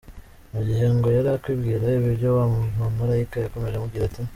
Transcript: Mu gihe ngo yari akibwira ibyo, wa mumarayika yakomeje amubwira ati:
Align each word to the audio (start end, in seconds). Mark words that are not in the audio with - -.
Mu 0.53 0.59
gihe 0.67 0.85
ngo 0.95 1.07
yari 1.15 1.29
akibwira 1.37 1.85
ibyo, 1.97 2.29
wa 2.37 2.45
mumarayika 2.79 3.35
yakomeje 3.37 3.75
amubwira 3.77 4.03
ati: 4.07 4.21